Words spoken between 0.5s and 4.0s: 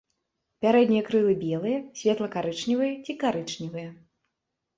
Пярэднія крылы белыя, светла-карычневыя ці карычневыя.